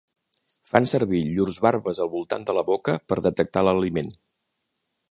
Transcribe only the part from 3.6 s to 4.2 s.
l'aliment.